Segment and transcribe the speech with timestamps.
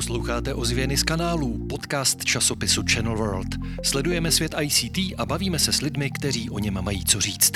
[0.00, 3.46] Posloucháte ozvěny z kanálů, podcast časopisu Channel World.
[3.82, 7.52] Sledujeme svět ICT a bavíme se s lidmi, kteří o něm mají co říct.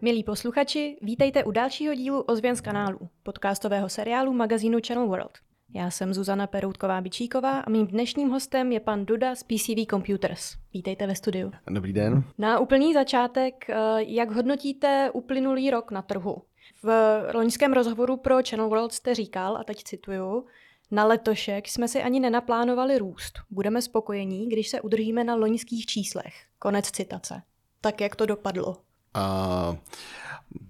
[0.00, 5.45] Milí posluchači, vítejte u dalšího dílu Ozvěn z kanálu, podcastového seriálu magazínu Channel World.
[5.76, 10.54] Já jsem Zuzana Peroutková-Bičíková a mým dnešním hostem je pan Duda z PCV Computers.
[10.74, 11.52] Vítejte ve studiu.
[11.70, 12.24] Dobrý den.
[12.38, 16.42] Na úplný začátek, eh, jak hodnotíte uplynulý rok na trhu?
[16.82, 16.88] V
[17.34, 20.46] loňském rozhovoru pro Channel World jste říkal, a teď cituju,
[20.90, 23.38] na letošek jsme si ani nenaplánovali růst.
[23.50, 26.34] Budeme spokojení, když se udržíme na loňských číslech.
[26.58, 27.42] Konec citace.
[27.80, 28.76] Tak jak to dopadlo?
[29.16, 29.76] A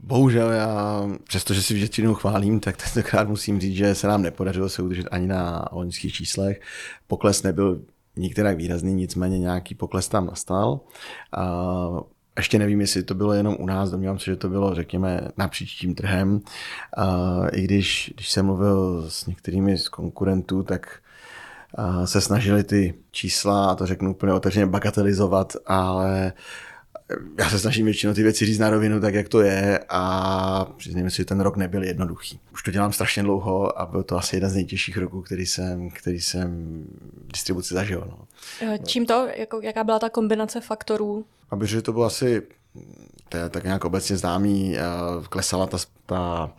[0.03, 4.83] bohužel já, přestože si většinou chválím, tak tentokrát musím říct, že se nám nepodařilo se
[4.83, 6.61] udržet ani na loňských číslech.
[7.07, 7.81] Pokles nebyl
[8.17, 10.81] nikterak výrazný, nicméně nějaký pokles tam nastal.
[11.33, 11.89] A
[12.37, 15.75] ještě nevím, jestli to bylo jenom u nás, domnívám se, že to bylo, řekněme, napříč
[15.75, 16.41] tím trhem.
[16.97, 17.07] A
[17.53, 20.99] I když, když jsem mluvil s některými z konkurentů, tak
[22.05, 26.33] se snažili ty čísla, a to řeknu úplně otevřeně, bagatelizovat, ale
[27.39, 31.11] já se snažím většinou ty věci říct na rovinu tak, jak to je a přiznejme
[31.11, 32.41] si, že ten rok nebyl jednoduchý.
[32.53, 35.91] Už to dělám strašně dlouho a byl to asi jeden z nejtěžších roků, který jsem,
[35.91, 36.85] který jsem
[37.33, 38.05] distribuci zažil.
[38.11, 38.27] No.
[38.85, 41.25] Čím to, jako, jaká byla ta kombinace faktorů?
[41.51, 42.43] Aby, že to bylo asi,
[43.29, 44.77] to je tak nějak obecně známý,
[45.29, 46.53] klesala ta, ta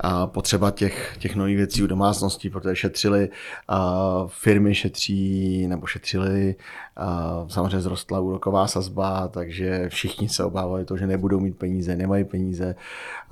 [0.00, 3.28] a potřeba těch, těch nových věcí u domácností, protože šetřili,
[3.68, 6.56] a firmy šetří nebo šetřili,
[6.96, 12.24] a samozřejmě zrostla úroková sazba, takže všichni se obávali to, že nebudou mít peníze, nemají
[12.24, 12.74] peníze.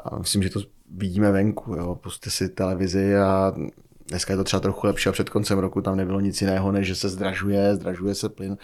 [0.04, 1.74] A myslím, že to vidíme venku.
[1.74, 1.94] Jo.
[1.94, 3.54] Puste si televizi a
[4.08, 6.86] dneska je to třeba trochu lepší a před koncem roku tam nebylo nic jiného, než
[6.86, 8.56] že se zdražuje, zdražuje se plyn.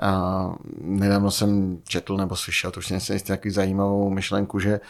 [0.00, 4.80] A nedávno jsem četl nebo slyšel, to už jsem si takový zajímavou myšlenku, že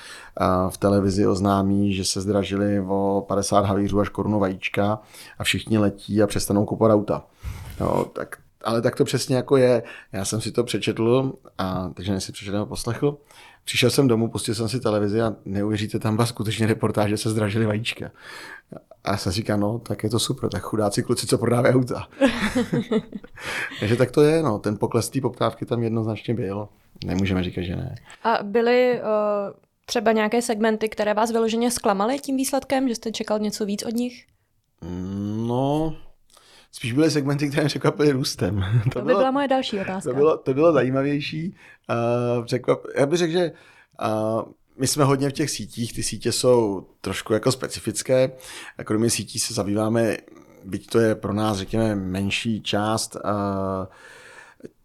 [0.68, 5.00] v televizi oznámí, že se zdražili o 50 havířů až korunu vajíčka
[5.38, 7.24] a všichni letí a přestanou kupovat auta.
[7.80, 9.82] No, tak ale tak to přesně jako je.
[10.12, 13.16] Já jsem si to přečetl, a, takže si přečetl poslechl.
[13.64, 17.30] Přišel jsem domů, pustil jsem si televizi a neuvěříte, tam byla skutečně reportáž, že se
[17.30, 18.10] zdražili vajíčka.
[19.08, 22.08] A já jsem říkal, no, tak je to super, tak chudáci kluci, co prodávají auta.
[23.80, 26.68] Takže tak to je, no, ten pokles té poptávky tam jednoznačně byl.
[27.04, 27.94] Nemůžeme říkat, že ne.
[28.24, 29.06] A byly uh,
[29.86, 33.94] třeba nějaké segmenty, které vás vyloženě zklamaly tím výsledkem, že jste čekal něco víc od
[33.94, 34.26] nich?
[35.46, 35.96] No,
[36.72, 38.64] spíš byly segmenty, které mě překvapily růstem.
[38.84, 40.10] To, to by bylo, byla moje další otázka.
[40.10, 41.56] To bylo, to bylo zajímavější.
[42.38, 43.52] Uh, překvap, já bych řekl, že
[44.02, 48.32] uh, my jsme hodně v těch sítích, ty sítě jsou trošku jako specifické.
[48.84, 50.16] Kromě sítí se zabýváme,
[50.64, 53.20] byť to je pro nás, řekněme, menší část uh,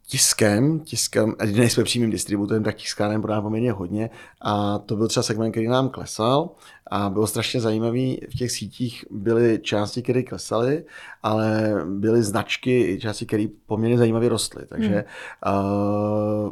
[0.08, 4.10] tiskem, tiskem, a nejsme přímým distributorem, tak tiskánem prodá poměrně hodně
[4.42, 6.50] a to byl třeba segment, který nám klesal
[6.88, 10.84] a bylo strašně zajímavý, v těch sítích byly části, které klesaly,
[11.24, 15.06] ale byly značky i části, které poměrně zajímavě rostly, takže
[15.46, 15.56] hmm.
[15.56, 16.52] uh,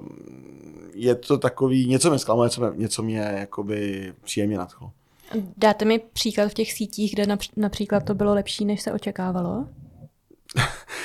[0.94, 4.92] je to takový, něco mě zklamalo, něco, mě, něco mě jakoby příjemně nadchlo.
[5.58, 9.68] Dáte mi příklad v těch sítích, kde například to bylo lepší, než se očekávalo?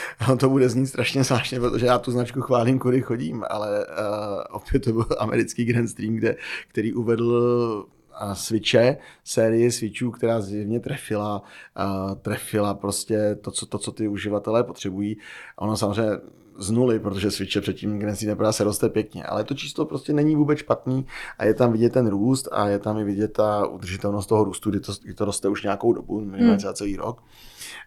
[0.28, 4.42] no to bude znít strašně zvláštně, protože já tu značku chválím, kudy chodím, ale uh,
[4.50, 6.36] opět to byl americký Grand Stream, kde,
[6.68, 7.86] který uvedl
[8.22, 11.42] uh, switche, série switchů, která zjevně trefila,
[11.78, 15.16] uh, trefila prostě to co, to, co ty uživatelé potřebují.
[15.56, 16.12] Ono samozřejmě
[16.58, 20.12] z nuly, protože switche předtím Grand Stream nepadá se roste pěkně, ale to číslo prostě
[20.12, 21.06] není vůbec špatný
[21.38, 24.70] a je tam vidět ten růst a je tam i vidět ta udržitelnost toho růstu,
[24.70, 26.74] kdy to, kdy to roste už nějakou dobu, minimálně hmm.
[26.74, 27.22] celý rok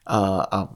[0.06, 0.70] a, a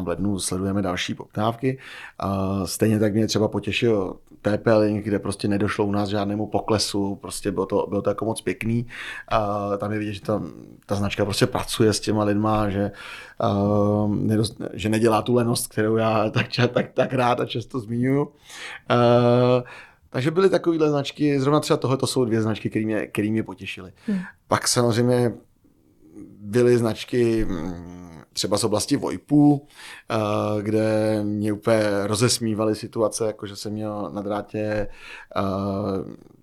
[0.00, 1.78] v lednu sledujeme další poptávky.
[2.18, 7.14] A stejně tak mě třeba potěšil TP Link, kde prostě nedošlo u nás žádnému poklesu,
[7.14, 8.86] prostě bylo to, bylo to jako moc pěkný.
[9.28, 10.42] A tam je vidět, že ta,
[10.86, 12.90] ta značka prostě pracuje s těma lidma, že,
[13.42, 18.20] uh, nedost, že nedělá tu lenost, kterou já tak, tak, tak rád a často zmiňuji.
[18.20, 18.28] Uh,
[20.10, 23.42] takže byly takovéhle značky, zrovna třeba tohle to jsou dvě značky, které mě, který mě
[23.42, 23.92] potěšily.
[24.06, 24.18] Hmm.
[24.48, 25.32] Pak samozřejmě
[26.40, 27.46] byly značky
[28.36, 29.66] třeba z oblasti VoIPu,
[30.10, 35.42] eh, kde mě úplně rozesmívaly situace, jako že jsem měl na drátě eh,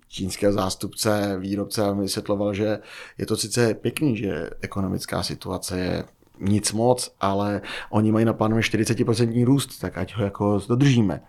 [0.08, 2.78] čínského zástupce, výrobce a vysvětloval, že
[3.18, 6.04] je to sice pěkný, že ekonomická situace je
[6.40, 7.60] nic moc, ale
[7.90, 11.22] oni mají naplánovaný 40% růst, tak ať ho jako dodržíme.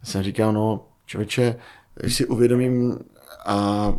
[0.00, 1.56] Já jsem říkal, no člověče,
[1.94, 2.98] když si uvědomím,
[3.46, 3.94] a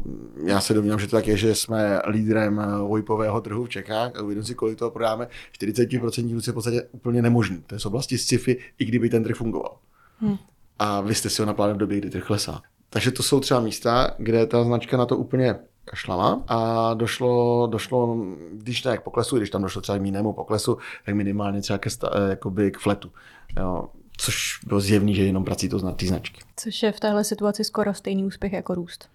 [0.46, 4.22] já se domnívám, že to tak je, že jsme lídrem VoIPového trhu v Čechách a
[4.22, 5.28] uvědomím si, kolik toho prodáme.
[5.60, 7.64] 40% růst je v podstatě úplně nemožný.
[7.68, 9.78] To je z oblasti sci-fi, i kdyby ten trh fungoval.
[10.20, 10.38] Hmm.
[10.80, 12.62] A vy jste si ho naplánovali v době, kdy trh klesá.
[12.90, 15.56] Takže to jsou třeba místa, kde ta značka na to úplně
[15.86, 18.18] kašlala a došlo, došlo
[18.52, 21.90] když tak k poklesu, když tam došlo třeba k jinému poklesu, tak minimálně třeba ke,
[21.90, 23.12] sta, jakoby k fletu.
[23.60, 23.90] Jo,
[24.20, 26.42] což bylo zjevný, že jenom prací to zna, ty značky.
[26.58, 29.10] Což je v téhle situaci skoro stejný úspěch jako růst.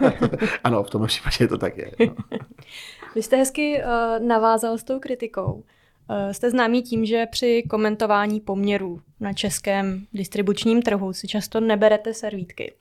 [0.64, 1.90] ano, v tom případě to tak je.
[2.06, 2.14] No.
[3.14, 5.52] Vy jste hezky uh, navázal s tou kritikou.
[5.52, 12.14] Uh, jste známý tím, že při komentování poměrů na českém distribučním trhu si často neberete
[12.14, 12.72] servítky.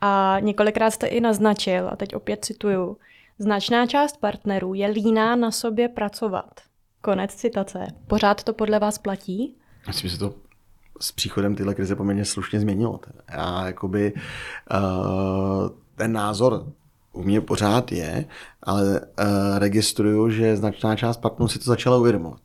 [0.00, 2.96] A několikrát jste i naznačil, a teď opět cituju,
[3.38, 6.60] značná část partnerů je líná na sobě pracovat.
[7.00, 7.86] Konec citace.
[8.06, 9.56] Pořád to podle vás platí?
[9.86, 10.47] Myslím, že to
[11.00, 13.00] s příchodem tyhle krize poměrně slušně změnilo.
[13.30, 16.66] Já jakoby uh, ten názor
[17.12, 18.24] u mě pořád je,
[18.62, 22.40] ale uh, registruju, že značná část partnerů si to začala uvědomovat.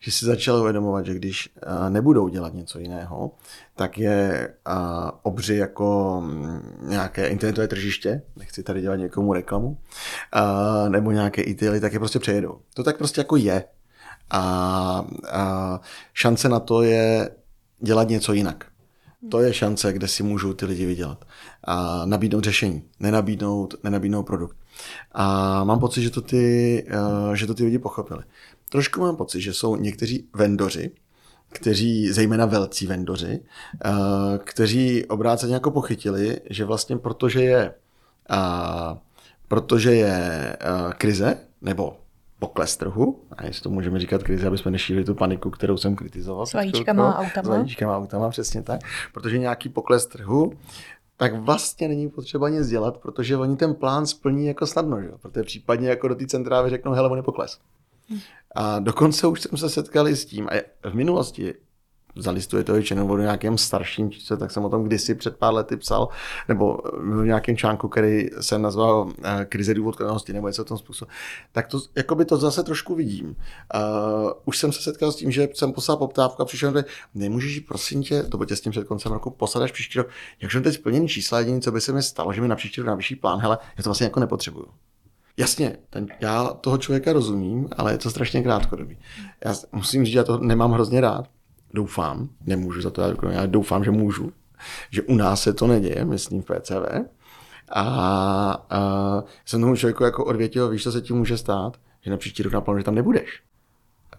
[0.00, 3.30] Že si začala uvědomovat, že když uh, nebudou dělat něco jiného,
[3.76, 10.88] tak je uh, obři jako um, nějaké internetové tržiště, nechci tady dělat někomu reklamu, uh,
[10.88, 12.58] nebo nějaké e tak je prostě přejedou.
[12.74, 13.64] To tak prostě jako je.
[14.30, 15.80] A, a
[16.14, 17.30] šance na to je
[17.80, 18.66] dělat něco jinak.
[19.28, 21.24] To je šance, kde si můžou ty lidi vydělat.
[21.64, 24.56] A nabídnout řešení, nenabídnout, nenabídnout produkt.
[25.12, 28.22] A mám pocit, že to, ty, eh, že to ty lidi pochopili.
[28.68, 30.90] Trošku mám pocit, že jsou někteří vendoři,
[31.48, 33.40] kteří, zejména velcí vendoři,
[33.84, 33.90] eh,
[34.44, 37.74] kteří obráceně jako pochytili, že vlastně protože je,
[39.48, 41.99] protože je eh, krize, nebo
[42.40, 45.96] pokles trhu, a jestli to můžeme říkat krizi, aby jsme nešířili tu paniku, kterou jsem
[45.96, 46.46] kritizoval.
[46.46, 47.46] S vajíčkama a autama.
[47.46, 48.80] S vajíčkama a autama, přesně tak.
[49.12, 50.52] Protože nějaký pokles trhu,
[51.16, 55.08] tak vlastně není potřeba nic dělat, protože oni ten plán splní jako snadno, že?
[55.22, 57.58] protože případně jako do té centrávy řeknou, hele, on je pokles.
[58.10, 58.18] Hm.
[58.54, 61.54] A dokonce už jsem se setkali s tím, a v minulosti
[62.16, 65.76] zalistuje to většinou v nějakém starším čísle, tak jsem o tom kdysi před pár lety
[65.76, 66.08] psal,
[66.48, 71.10] nebo v nějakém článku, který jsem nazval eh, krize důvodkovanosti nebo něco v tom způsobu.
[71.52, 73.26] Tak to, jako by to zase trošku vidím.
[73.26, 76.84] Uh, už jsem se setkal s tím, že jsem poslal poptávku a přišel že
[77.14, 80.08] nemůžeš prosím tě, to bylo těsně před koncem roku, poslat až příští rok.
[80.42, 82.80] Jak jsem teď splněný čísla, jediné, co by se mi stalo, že mi na příští
[82.80, 84.66] rok na vyšší plán, hele, já to vlastně jako nepotřebuju.
[85.36, 88.98] Jasně, ten, já toho člověka rozumím, ale je to strašně krátkodobý.
[89.44, 91.28] Já musím říct, že já to nemám hrozně rád,
[91.74, 94.32] doufám, nemůžu za to, já doufám, že můžu,
[94.90, 97.10] že u nás se to neděje, myslím v PCV.
[97.68, 97.82] A,
[98.70, 98.80] a
[99.44, 102.52] jsem tomu člověku jako odvětil, víš, co se ti může stát, že na příští rok
[102.52, 103.42] naplánuješ, že tam nebudeš.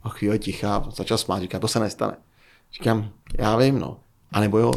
[0.03, 2.17] A chvíli tichá, začal smát, říká, to se nestane.
[2.73, 3.09] Říkám,
[3.39, 3.99] já vím, no.
[4.31, 4.71] A nebo jo.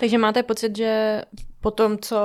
[0.00, 1.22] Takže máte pocit, že
[1.60, 2.16] po tom, co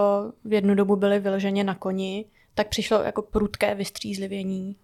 [0.45, 2.25] v jednu dobu byli vyloženě na koni,
[2.55, 4.75] tak přišlo jako prudké vystřízlivění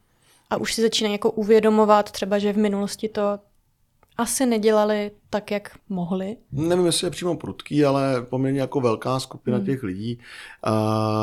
[0.49, 3.39] a už si začínají jako uvědomovat třeba, že v minulosti to
[4.19, 6.37] asi nedělali tak, jak mohli.
[6.51, 9.65] Nevím, jestli je přímo prudký, ale poměrně jako velká skupina hmm.
[9.65, 10.19] těch lidí,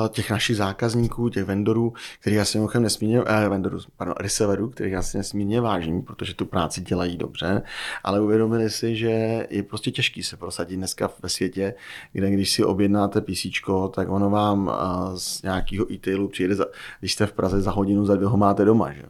[0.08, 5.19] těch našich zákazníků, těch vendorů, kterých asi mimochodem nesmírně, eh, vendorů, pardon, resellerů, kterých asi
[5.19, 7.62] nesmírně vážím, protože tu práci dělají dobře,
[8.04, 11.75] ale uvědomili si, že je prostě těžký se prosadit dneska ve světě,
[12.12, 13.46] kde když si objednáte PC,
[13.90, 14.72] tak ono vám
[15.14, 16.64] z nějakého e-tailu přijede, za,
[17.00, 18.92] když jste v Praze za hodinu, za dvě ho máte doma.
[18.92, 19.02] Že?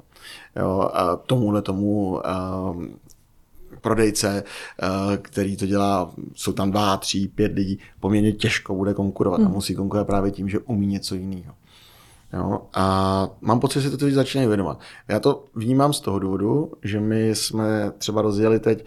[0.57, 2.85] Jo, a tomuhle tomu uh,
[3.87, 9.41] prodejce, eh, který to dělá, jsou tam dva, tři, pět lidí, poměrně těžko bude konkurovat
[9.41, 9.51] hmm.
[9.51, 11.55] a musí konkurovat právě tím, že umí něco jiného.
[12.33, 12.61] Jo?
[12.75, 14.81] A mám pocit, že se to teď začínají věnovat.
[15.09, 18.85] Já to vnímám z toho důvodu, že my jsme třeba rozjeli teď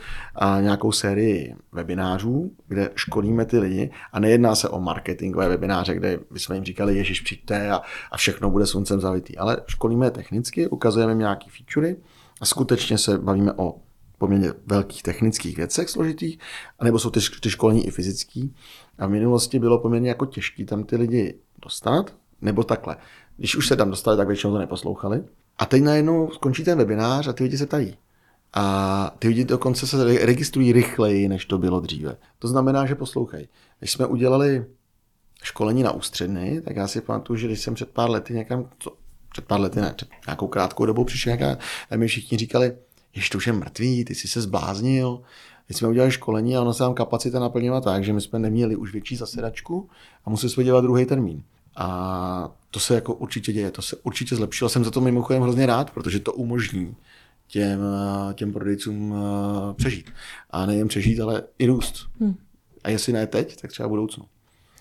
[0.62, 6.56] nějakou sérii webinářů, kde školíme ty lidi a nejedná se o marketingové webináře, kde jsme
[6.56, 7.82] jim říkali, Ježíš přijďte a,
[8.12, 11.96] a všechno bude sluncem zavitý, ale školíme je technicky, ukazujeme jim nějaké featurey
[12.42, 13.76] a skutečně se bavíme o
[14.20, 16.40] poměrně velkých technických věcech složitých,
[16.80, 18.56] anebo jsou ty, ty školní i fyzický.
[19.00, 22.98] A v minulosti bylo poměrně jako těžké tam ty lidi dostat, nebo takhle.
[23.38, 25.24] Když už se tam dostali, tak většinou to neposlouchali.
[25.58, 27.98] A teď najednou skončí ten webinář a ty lidi se ptají.
[28.54, 32.18] A ty lidi dokonce se registrují rychleji, než to bylo dříve.
[32.40, 33.48] To znamená, že poslouchají.
[33.80, 34.66] Když jsme udělali
[35.44, 38.96] školení na ústředny, tak já si pamatuju, že když jsem před pár lety někam, co,
[39.32, 41.38] před pár lety ne, před nějakou krátkou dobou přišel
[41.90, 42.78] a mi všichni říkali,
[43.16, 45.22] ještě už je mrtvý, ty jsi se zbláznil.
[45.70, 48.76] My jsme udělali školení a ono se nám kapacita naplnila tak, že my jsme neměli
[48.76, 49.90] už větší zasedačku
[50.26, 51.44] a museli jsme dělat druhý termín.
[51.76, 54.70] A to se jako určitě děje, to se určitě zlepšilo.
[54.70, 56.96] Jsem za to mimochodem hrozně rád, protože to umožní
[57.48, 57.80] těm,
[58.34, 60.12] těm prodejcům eh, přežít.
[60.50, 62.08] A nejen přežít, ale i růst.
[62.20, 62.36] Hmm.
[62.84, 64.26] A jestli ne teď, tak třeba v budoucnu.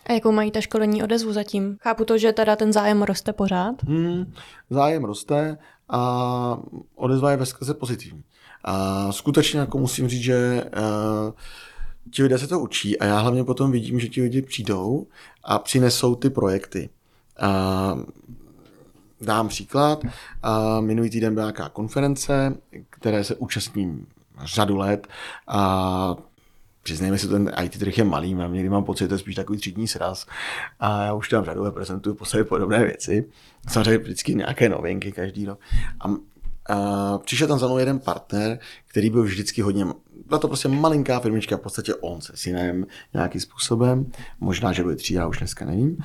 [0.09, 1.77] A jakou mají ta školení odezvu zatím?
[1.81, 3.83] Chápu to, že teda ten zájem roste pořád?
[3.83, 4.33] Hmm,
[4.71, 6.59] zájem roste a
[6.95, 8.23] odezva je ve skrze pozitivní.
[8.65, 11.33] A skutečně jako musím říct, že uh,
[12.11, 15.07] ti lidé se to učí a já hlavně potom vidím, že ti lidi přijdou
[15.45, 16.91] a přinesou ty projekty.
[17.41, 17.99] A
[19.21, 20.03] dám příklad.
[20.43, 22.55] A minulý týden byla nějaká konference,
[22.91, 24.07] které se účastním
[24.45, 25.09] řadu let
[25.49, 26.17] a
[26.89, 29.35] přiznejme si, ten IT trh je malý, mám někdy mám pocit, že to je spíš
[29.35, 30.27] takový třídní sraz
[30.81, 33.29] a já už tam řadu reprezentuju po sobě podobné věci.
[33.69, 35.61] Samozřejmě vždycky nějaké novinky každý rok.
[36.01, 36.09] A,
[36.75, 39.87] a přišel tam za mnou jeden partner, který byl vždycky hodně,
[40.27, 44.07] byla to prostě malinká firmička, v podstatě on se synem nějakým způsobem,
[44.41, 45.99] možná, že byl tři, já už dneska nevím.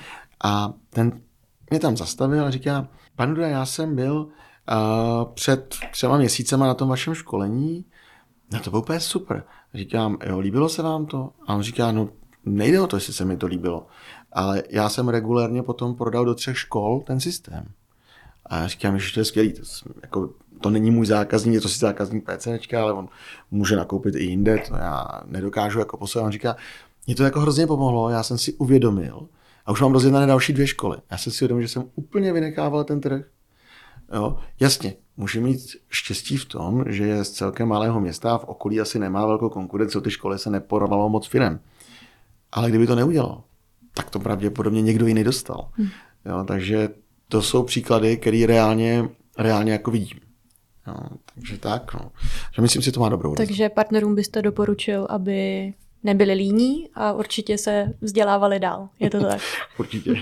[0.43, 1.21] A ten
[1.69, 6.73] mě tam zastavil a říká, Pan Duda, já jsem byl uh, před třema měsícema na
[6.73, 7.85] tom vašem školení,
[8.51, 9.43] no to bylo úplně super.
[9.73, 11.29] Říkám, jo, líbilo se vám to?
[11.47, 12.09] A on říká, no
[12.45, 13.87] nejde o to, jestli se mi to líbilo,
[14.31, 17.65] ale já jsem regulérně potom prodal do třech škol ten systém.
[18.45, 19.61] A já říkám, že to je skvělý, to,
[20.01, 20.29] jako,
[20.61, 23.09] to není můj zákazník, je to si zákazník PCčka, ale on
[23.51, 26.25] může nakoupit i jinde, to já nedokážu jako posouvat.
[26.25, 26.55] On říká,
[27.07, 29.27] mě to jako hrozně pomohlo, já jsem si uvědomil,
[29.65, 30.97] a už mám rozjednané další dvě školy.
[31.11, 33.25] Já jsem si uvědomil, že jsem úplně vynechával ten trh.
[34.13, 38.43] Jo, jasně, může mít štěstí v tom, že je z celkem malého města a v
[38.43, 41.59] okolí asi nemá velkou konkurenci, ty školy se neporovalo moc firem.
[42.51, 43.43] Ale kdyby to neudělal,
[43.93, 45.69] tak to pravděpodobně někdo jiný dostal.
[45.73, 45.89] Hmm.
[46.25, 46.89] Jo, takže
[47.27, 50.19] to jsou příklady, které reálně, reálně jako vidím.
[50.87, 50.95] Jo,
[51.35, 52.11] takže tak, no.
[52.55, 57.57] Že myslím si, to má dobrou Takže partnerům byste doporučil, aby nebyli líní a určitě
[57.57, 58.89] se vzdělávali dál.
[58.99, 59.41] Je to tak?
[59.79, 60.15] určitě.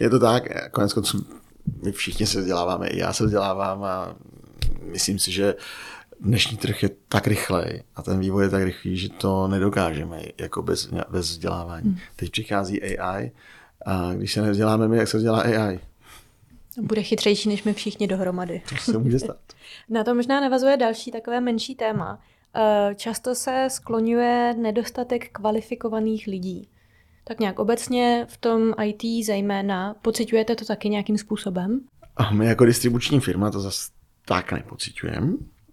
[0.00, 0.70] Je to tak.
[0.70, 1.26] Konec konců
[1.82, 4.16] my všichni se vzděláváme, i já se vzdělávám a
[4.82, 5.54] myslím si, že
[6.20, 10.62] dnešní trh je tak rychlej a ten vývoj je tak rychlý, že to nedokážeme jako
[10.62, 11.88] bez, bez vzdělávání.
[11.88, 11.98] Hmm.
[12.16, 13.32] Teď přichází AI
[13.86, 15.80] a když se nevzděláme my, jak se vzdělá AI?
[16.80, 18.62] Bude chytřejší než my všichni dohromady.
[18.68, 19.36] To se může stát.
[19.88, 22.18] Na to možná navazuje další takové menší téma.
[22.54, 26.68] Eh, často se skloňuje nedostatek kvalifikovaných lidí.
[27.24, 31.80] Tak nějak obecně v tom IT zejména, pocitujete to taky nějakým způsobem?
[32.16, 33.90] A my jako distribuční firma to zase
[34.24, 35.32] tak nepocitujeme.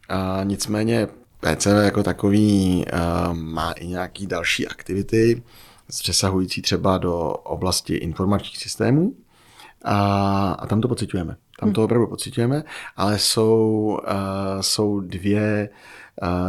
[0.09, 1.07] A nicméně
[1.39, 5.43] PCV jako takový uh, má i nějaký další aktivity,
[5.87, 9.13] přesahující třeba do oblasti informačních systémů.
[9.83, 11.35] A, a tam to pocitujeme.
[11.59, 11.83] Tam to hm.
[11.83, 12.63] opravdu pocitujeme,
[12.95, 15.69] ale jsou, uh, jsou dvě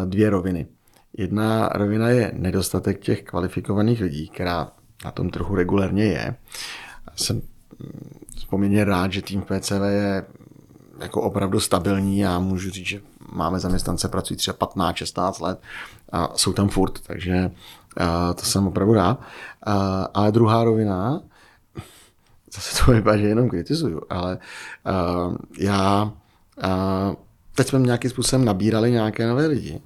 [0.05, 0.67] dvě roviny.
[1.17, 4.73] Jedna rovina je nedostatek těch kvalifikovaných lidí, která
[5.05, 6.37] na tom trhu regulérně je.
[7.17, 8.19] Jsem mm,
[8.51, 10.25] poměrně rád, že tým PCV je
[11.01, 13.01] jako opravdu stabilní a můžu říct, že
[13.33, 15.61] máme zaměstnance, pracují třeba 15-16 let
[16.13, 17.51] a jsou tam furt, takže
[18.35, 19.21] to jsem opravdu rád.
[20.15, 21.21] Ale druhá rovina,
[22.53, 24.39] zase to vypadá, že jenom kritizuju, ale
[25.59, 26.13] já
[27.55, 29.81] teď jsme nějakým způsobem nabírali nějaké nové lidi.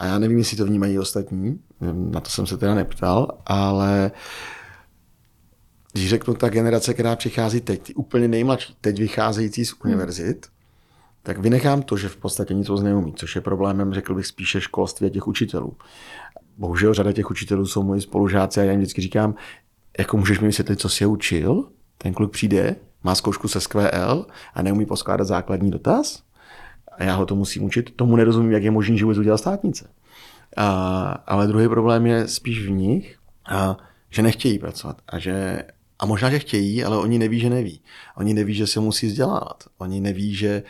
[0.00, 1.60] A já nevím, jestli to vnímají ostatní,
[1.92, 4.10] na to jsem se teda neptal, ale
[5.92, 10.54] když řeknu ta generace, která přichází teď, ty úplně nejmladší, teď vycházející z univerzit, hmm.
[11.22, 14.60] tak vynechám to, že v podstatě nic moc neumí, což je problémem, řekl bych, spíše
[14.60, 15.76] školství a těch učitelů.
[16.56, 19.34] Bohužel řada těch učitelů jsou moji spolužáci a já jim vždycky říkám,
[19.98, 21.68] jako můžeš mi vysvětlit, co jsi učil?
[21.98, 26.22] Ten kluk přijde, má zkoušku se SQL a neumí poskládat základní dotaz?
[27.00, 29.88] A já ho to musím učit, tomu nerozumím, jak je možný, že vůbec udělal státnice.
[30.56, 33.16] A, ale druhý problém je spíš v nich,
[33.50, 33.76] a,
[34.10, 35.62] že nechtějí pracovat a že
[35.98, 37.80] a možná, že chtějí, ale oni neví, že neví.
[38.16, 39.64] Oni neví, že se musí vzdělávat.
[39.78, 40.62] Oni neví, že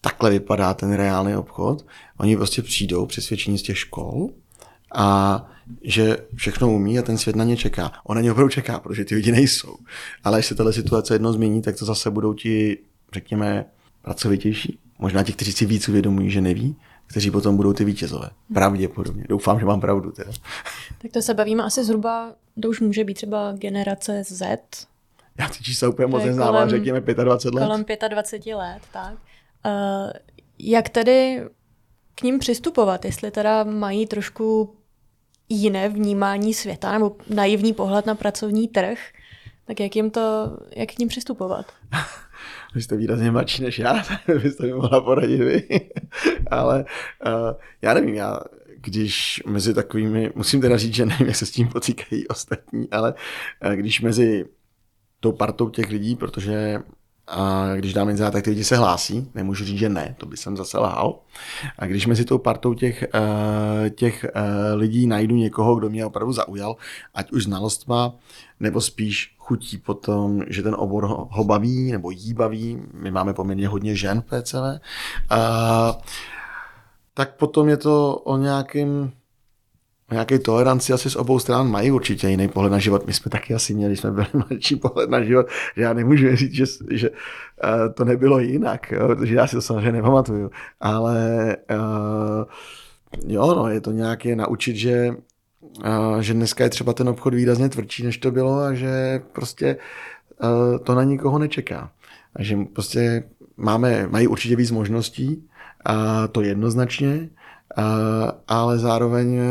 [0.00, 1.86] takhle vypadá ten reálný obchod.
[2.18, 4.30] Oni prostě přijdou přesvědčení z těch škol
[4.94, 5.50] a
[5.82, 7.92] že všechno umí a ten svět na ně čeká.
[8.04, 9.76] On na ně opravdu čeká, protože ty lidi nejsou.
[10.24, 12.78] Ale až se tahle situace jedno změní, tak to zase budou ti,
[13.12, 13.64] řekněme,
[14.02, 14.78] pracovitější.
[14.98, 16.76] Možná ti, kteří si víc uvědomují, že neví,
[17.06, 18.30] kteří potom budou ty vítězové.
[18.54, 19.24] Pravděpodobně.
[19.28, 20.12] Doufám, že mám pravdu.
[20.12, 20.32] Teda.
[21.02, 24.58] Tak to se bavíme asi zhruba, to už může být třeba generace Z.
[25.38, 27.66] Já ty čísla úplně moc neznám, řekněme 25 let.
[27.66, 29.12] Kolem 25 let, tak.
[29.66, 30.10] Uh,
[30.58, 31.44] jak tedy
[32.14, 34.74] k ním přistupovat, jestli teda mají trošku
[35.48, 38.98] jiné vnímání světa nebo naivní pohled na pracovní trh,
[39.64, 40.20] tak jak jim to,
[40.76, 41.66] jak k ním přistupovat?
[42.74, 44.02] vy jste výrazně mladší než já,
[44.42, 45.68] byste mi mohla poradit vy.
[46.50, 46.84] Ale
[47.26, 47.32] uh,
[47.82, 48.40] já nevím, já
[48.76, 53.14] když mezi takovými, musím teda říct, že nevím, jak se s tím potýkají ostatní, ale
[53.66, 54.44] uh, když mezi
[55.20, 56.78] tou partou těch lidí, protože
[57.30, 60.36] a když dáme něco, tak ty lidi se hlásí, nemůžu říct, že ne, to by
[60.36, 61.18] jsem zase lhal.
[61.78, 64.40] A když mezi tou partou těch, uh, těch uh,
[64.78, 66.76] lidí najdu někoho, kdo mě opravdu zaujal,
[67.14, 68.14] ať už znalostma,
[68.60, 73.68] nebo spíš chutí potom, že ten obor ho baví, nebo jí baví, my máme poměrně
[73.68, 76.02] hodně žen v PCV, uh,
[77.14, 79.10] tak potom je to o nějakém
[80.10, 83.06] nějaké toleranci asi z obou stran mají určitě jiný pohled na život.
[83.06, 85.46] My jsme taky asi měli, jsme byli mladší pohled na život,
[85.76, 87.16] že já nemůžu říct, že, že uh,
[87.94, 90.50] to nebylo jinak, jo, protože já si to samozřejmě nepamatuju.
[90.80, 92.44] Ale uh,
[93.26, 95.14] jo, no, je to nějaké naučit, že,
[95.86, 99.76] uh, že dneska je třeba ten obchod výrazně tvrdší, než to bylo a že prostě
[100.42, 101.90] uh, to na nikoho nečeká.
[102.36, 103.24] A že prostě
[103.56, 105.48] máme, mají určitě víc možností,
[105.84, 107.28] a to jednoznačně,
[108.48, 109.44] ale zároveň e,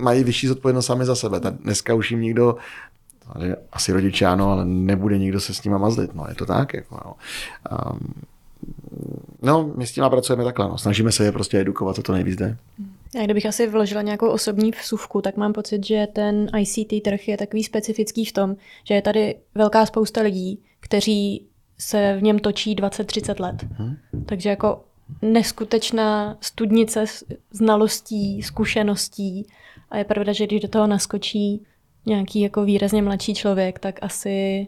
[0.00, 1.40] mají vyšší zodpovědnost sami za sebe.
[1.50, 2.56] Dneska už jim nikdo
[3.72, 6.74] asi rodiče ano, ale nebude nikdo se s nima mazlit, no je to tak.
[6.74, 7.14] Jako, no.
[7.92, 8.14] Um,
[9.42, 10.78] no, my s tím pracujeme takhle, no.
[10.78, 12.56] snažíme se je prostě edukovat, co to nejvíc jde.
[13.14, 17.36] Já kdybych asi vložila nějakou osobní vsuvku, tak mám pocit, že ten ICT trh je
[17.36, 21.46] takový specifický v tom, že je tady velká spousta lidí, kteří
[21.78, 23.66] se v něm točí 20-30 let.
[23.72, 23.96] Hmm.
[24.26, 24.84] Takže jako
[25.22, 27.04] neskutečná studnice
[27.50, 29.46] znalostí, zkušeností
[29.90, 31.66] a je pravda, že když do toho naskočí
[32.06, 34.66] nějaký jako výrazně mladší člověk, tak asi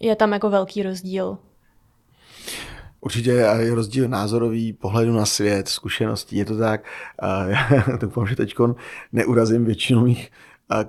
[0.00, 1.38] je tam jako velký rozdíl.
[3.00, 6.84] Určitě je rozdíl názorový, pohledu na svět, zkušeností, je to tak.
[7.46, 8.54] Já doufám, že teď
[9.12, 10.30] neurazím většinu mých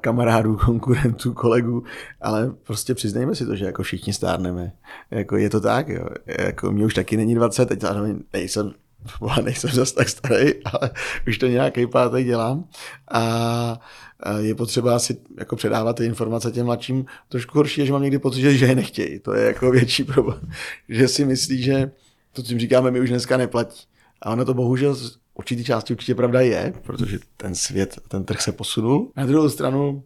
[0.02, 1.84] kamarádů, konkurentů, kolegů,
[2.22, 4.72] ale prostě přiznejme si to, že jako všichni stárneme.
[5.12, 6.08] Jako je to tak, jo.
[6.26, 7.84] Jako mě už taky není 20, teď
[8.34, 8.72] nejsem,
[9.20, 10.92] boha, nejsem zase tak starý, ale
[11.28, 12.66] už to nějaký pátý dělám.
[13.12, 13.80] A
[14.40, 17.06] je potřeba si jako předávat ty informace těm mladším.
[17.30, 19.20] Trošku horší je, že mám někdy pocit, že je nechtějí.
[19.20, 20.52] To je jako větší problém.
[20.90, 21.92] že si myslí, že
[22.34, 23.86] to, co jim říkáme, mi už dneska neplatí.
[24.22, 24.96] A ono to bohužel
[25.36, 29.12] určitý části určitě pravda je, protože ten svět, ten trh se posunul.
[29.16, 30.04] Na druhou stranu,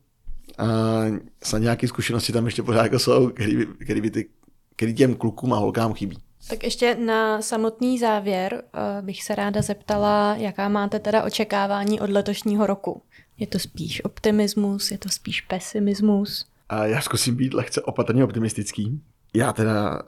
[1.44, 4.30] snad nějaké zkušenosti tam ještě pořád jako jsou, který, by, který, by ty,
[4.76, 6.18] který těm klukům a holkám chybí.
[6.50, 12.10] Tak ještě na samotný závěr uh, bych se ráda zeptala, jaká máte teda očekávání od
[12.10, 13.02] letošního roku.
[13.38, 16.46] Je to spíš optimismus, je to spíš pesimismus?
[16.70, 19.02] A já zkusím být lehce opatrně optimistický
[19.34, 20.02] já teda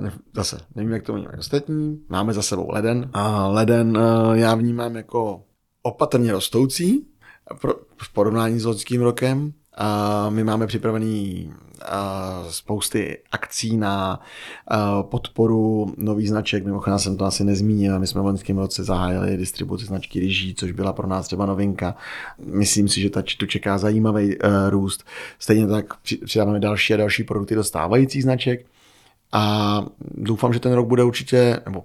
[0.00, 2.00] uh, zase nevím, jak to vnímají ostatní.
[2.08, 5.42] Máme za sebou leden a leden uh, já vnímám jako
[5.82, 7.06] opatrně rostoucí
[7.60, 9.52] pro, v porovnání s loňským rokem.
[9.80, 11.52] A my máme připravený
[12.48, 14.20] spousty akcí na
[15.02, 16.64] podporu nových značek.
[16.64, 17.98] Mimochodem jsem to asi nezmínil.
[17.98, 21.94] My jsme v loňském roce zahájili distribuci značky Ryží, což byla pro nás třeba novinka.
[22.38, 25.04] Myslím si, že ta, tu čeká zajímavý uh, růst.
[25.38, 28.66] Stejně tak přidáváme další a další produkty do stávajících značek.
[29.32, 31.84] A doufám, že ten rok bude určitě, nebo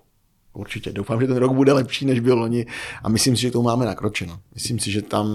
[0.53, 2.65] určitě, doufám, že ten rok bude lepší, než byl loni
[3.03, 4.39] a myslím si, že to máme nakročeno.
[4.53, 5.27] Myslím si, že tam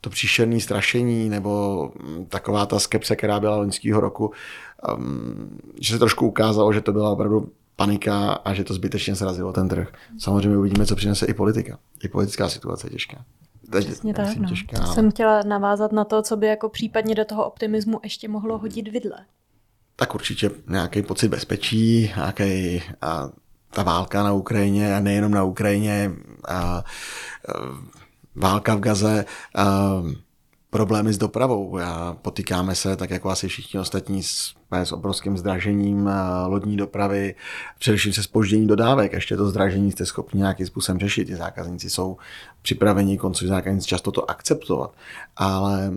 [0.00, 4.32] to příšerné strašení nebo mm, taková ta skepse, která byla loňského roku,
[4.96, 9.52] um, že se trošku ukázalo, že to byla opravdu panika a že to zbytečně srazilo
[9.52, 9.88] ten trh.
[10.18, 11.78] Samozřejmě uvidíme, co přinese i politika.
[12.04, 13.24] I politická situace je těžká.
[13.70, 14.48] Přesně tak, no.
[14.48, 14.94] těžká, ale...
[14.94, 18.88] Jsem chtěla navázat na to, co by jako případně do toho optimismu ještě mohlo hodit
[18.88, 19.16] vidle.
[19.96, 23.30] Tak určitě nějaký pocit bezpečí, nějaký a
[23.70, 26.10] ta válka na Ukrajině a nejenom na Ukrajině.
[26.48, 26.82] A, a,
[28.34, 29.24] válka v Gaze,
[30.70, 31.78] problémy s dopravou.
[32.22, 36.10] Potýkáme se, tak jako asi všichni ostatní, s, s obrovským zdražením
[36.46, 37.34] lodní dopravy,
[37.78, 39.12] především se spoždění dodávek.
[39.12, 41.24] Ještě to zdražení jste schopni nějakým způsobem řešit.
[41.24, 42.16] Ty zákazníci jsou
[42.62, 44.94] připraveni, koncoví zákazníci často to akceptovat.
[45.36, 45.92] Ale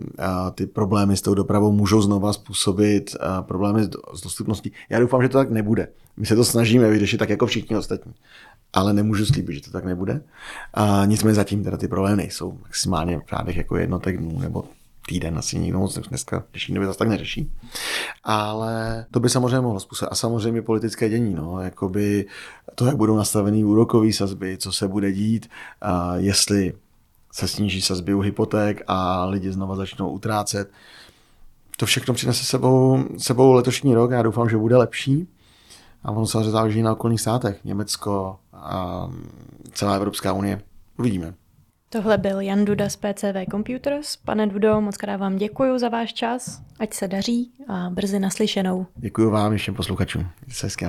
[0.54, 3.82] ty problémy s tou dopravou můžou znova způsobit problémy
[4.14, 4.72] s dostupností.
[4.90, 5.88] Já doufám, že to tak nebude.
[6.16, 8.14] My se to snažíme vyřešit tak jako všichni ostatní
[8.74, 10.22] ale nemůžu slíbit, že to tak nebude.
[10.74, 14.64] A nicméně zatím teda ty problémy nejsou maximálně řádech jako jednotek dnů nebo
[15.08, 17.50] týden asi nikdo moc dneska dnešní době zase tak neřeší.
[18.24, 20.12] Ale to by samozřejmě mohlo způsobit.
[20.12, 22.26] A samozřejmě politické dění, no, jakoby
[22.74, 26.72] to, jak budou nastavený úrokové sazby, co se bude dít, a jestli
[27.32, 30.70] se sníží sazby u hypoték a lidi znova začnou utrácet.
[31.76, 34.10] To všechno přinese sebou, sebou letošní rok.
[34.10, 35.28] Já doufám, že bude lepší.
[36.04, 37.64] A ono se záleží na okolních státech.
[37.64, 39.08] Německo, a
[39.72, 40.62] celá Evropská unie.
[40.98, 41.34] Uvidíme.
[41.88, 44.16] Tohle byl Jan Duda z PCV Computers.
[44.16, 48.86] Pane Dudo, moc krát vám děkuji za váš čas, ať se daří a brzy naslyšenou.
[48.96, 50.26] Děkuji vám, všem posluchačům.
[50.48, 50.86] Se hezky